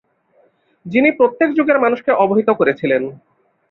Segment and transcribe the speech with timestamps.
[0.85, 3.03] যিনি প্রত্যেক যুগের মানুষকে অবহিত করেছিলেন।